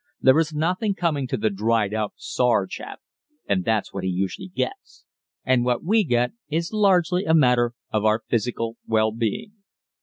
There 0.19 0.39
is 0.39 0.51
nothing 0.51 0.95
coming 0.95 1.27
to 1.27 1.37
the 1.37 1.51
dried 1.51 1.93
up, 1.93 2.13
sour 2.17 2.65
chap, 2.65 3.01
and 3.47 3.63
that's 3.63 3.93
what 3.93 4.03
he 4.03 4.09
usually 4.09 4.47
gets. 4.47 5.05
And 5.45 5.63
what 5.63 5.83
we 5.83 6.03
get 6.03 6.31
is 6.49 6.73
largely 6.73 7.25
a 7.25 7.35
matter 7.35 7.73
of 7.93 8.03
our 8.03 8.23
physical 8.27 8.77
well 8.87 9.11
being. 9.11 9.51